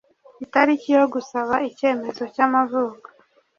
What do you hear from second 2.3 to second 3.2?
cya amavuko